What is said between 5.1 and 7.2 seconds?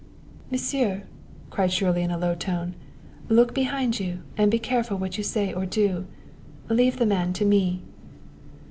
you say or do. Leave the